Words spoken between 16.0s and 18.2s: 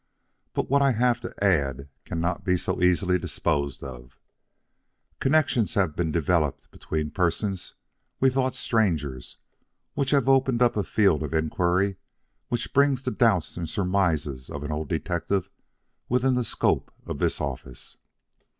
within the scope of this office.